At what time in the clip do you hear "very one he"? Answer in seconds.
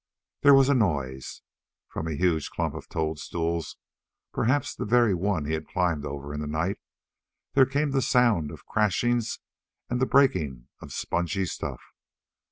4.83-5.53